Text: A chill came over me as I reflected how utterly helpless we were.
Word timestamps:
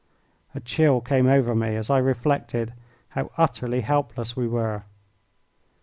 A 0.55 0.59
chill 0.59 0.99
came 0.99 1.27
over 1.27 1.53
me 1.53 1.75
as 1.75 1.91
I 1.91 1.99
reflected 1.99 2.73
how 3.09 3.29
utterly 3.37 3.81
helpless 3.81 4.35
we 4.35 4.47
were. 4.47 4.85